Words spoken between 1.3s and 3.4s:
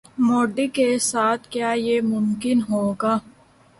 کیا یہ ممکن ہوگا؟